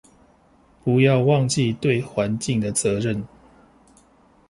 [0.83, 3.23] 不要忘記對環境的責任